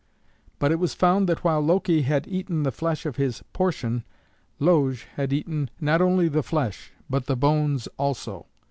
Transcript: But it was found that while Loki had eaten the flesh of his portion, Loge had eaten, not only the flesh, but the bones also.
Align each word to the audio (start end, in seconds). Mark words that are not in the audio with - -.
But 0.57 0.71
it 0.71 0.79
was 0.79 0.95
found 0.95 1.29
that 1.29 1.43
while 1.43 1.59
Loki 1.61 2.01
had 2.01 2.25
eaten 2.27 2.63
the 2.63 2.71
flesh 2.71 3.05
of 3.05 3.17
his 3.17 3.43
portion, 3.53 4.03
Loge 4.57 5.05
had 5.13 5.31
eaten, 5.31 5.69
not 5.79 6.01
only 6.01 6.27
the 6.27 6.41
flesh, 6.41 6.91
but 7.07 7.27
the 7.27 7.37
bones 7.37 7.85
also. 7.97 8.47